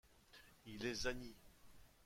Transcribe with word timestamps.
Il 0.65 0.83
est 0.87 0.95
zanni. 0.95 1.35